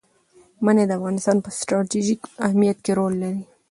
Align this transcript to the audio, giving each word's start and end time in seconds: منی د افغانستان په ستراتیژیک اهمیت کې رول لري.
منی 0.65 0.83
د 0.87 0.91
افغانستان 0.99 1.37
په 1.45 1.49
ستراتیژیک 1.59 2.21
اهمیت 2.47 2.77
کې 2.85 2.91
رول 2.99 3.13
لري. 3.23 3.41